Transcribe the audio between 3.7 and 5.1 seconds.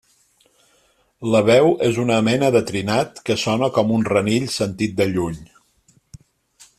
com un renill sentit